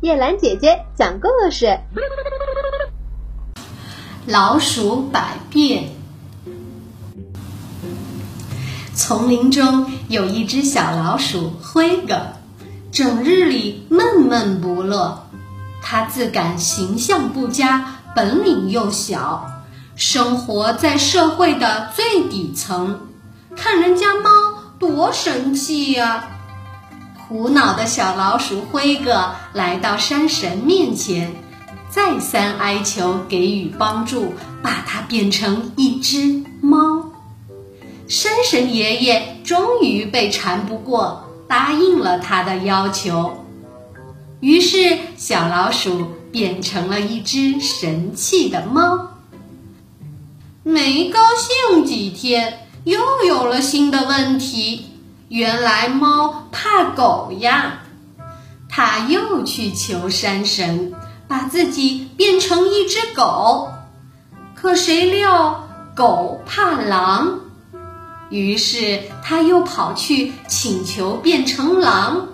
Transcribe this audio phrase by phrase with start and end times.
[0.00, 1.78] 叶兰姐姐讲故事：
[4.26, 5.88] 老鼠百变。
[8.94, 12.32] 丛林中有一只小老鼠灰哥，
[12.92, 15.26] 整日里闷闷不乐。
[15.80, 19.46] 它自感形象不佳，本领又小，
[19.96, 23.08] 生活在社会的最底层。
[23.56, 24.30] 看人家猫
[24.78, 26.28] 多神气呀！
[27.28, 31.34] 苦恼的小老鼠灰哥来到山神面前，
[31.88, 37.10] 再三哀求给予帮助，把它变成一只猫。
[38.08, 43.44] 山神爷爷终于被缠不过，答应了他的要求。
[44.40, 49.08] 于是，小老鼠变成了一只神气的猫。
[50.62, 52.60] 没高兴几天。
[52.84, 54.84] 又有了新的问题，
[55.28, 57.80] 原来猫怕狗呀，
[58.68, 60.92] 它又去求山神，
[61.26, 63.70] 把自己变成一只狗。
[64.54, 67.40] 可谁料狗怕狼，
[68.30, 72.28] 于是它又跑去请求变成狼。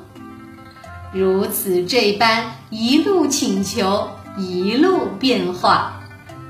[1.12, 6.00] 如此这般，一路请求，一路变化。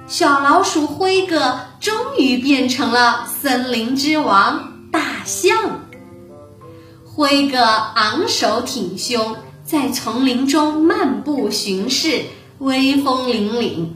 [0.06, 5.80] 小老鼠灰哥终于变成了森林之王大象。
[7.20, 12.24] 灰哥昂首挺胸，在丛林中漫步巡视，
[12.60, 13.88] 威风凛凛。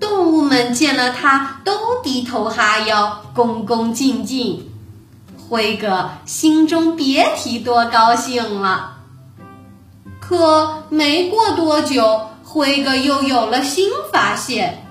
[0.00, 4.66] 动物们见了他，都低头哈腰，恭恭敬敬。
[5.46, 8.94] 灰哥心中别提多高兴了。
[10.18, 14.86] 可没过多久，灰哥又有了新发现。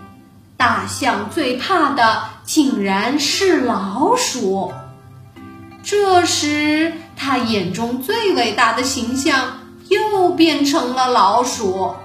[0.57, 4.71] 大象最怕的竟然是老鼠。
[5.83, 11.95] 这时，他眼中最伟大的形象又变成了老鼠。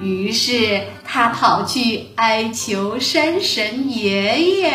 [0.00, 4.70] 于是，他跑去哀求山神爷爷。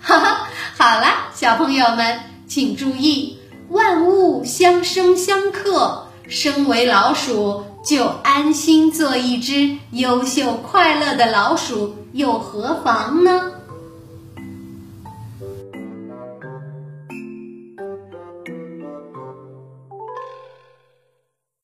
[0.00, 6.08] 哈哈，好了，小朋友们，请注意，万物相生相克。
[6.28, 7.64] 身为老鼠。
[7.84, 13.52] 就安心做一只优秀快乐的老鼠，又何妨呢？